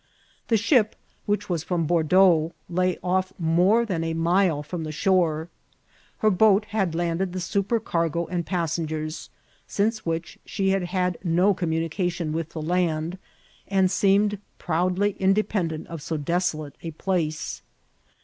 [0.47, 0.95] The ship,
[1.27, 5.47] which was from Bordeaux, lay off more than a mile from the shore.
[6.17, 9.29] Her boat had landed the supercargo and passengers,
[9.67, 13.19] since which she had had no communication with the land,
[13.67, 17.61] and seemed proudly independent of so desolate a place.